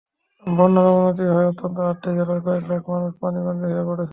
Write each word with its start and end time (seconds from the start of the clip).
বন্যার 0.45 0.87
অবনতি 0.91 1.23
হওয়ায় 1.29 1.49
অন্তত 1.51 1.75
আটটি 1.81 2.09
জেলার 2.17 2.39
কয়েক 2.45 2.63
লাখ 2.69 2.83
মানুষ 2.89 3.11
পানিবন্দী 3.21 3.67
হয়ে 3.67 3.87
পড়েছে। 3.89 4.09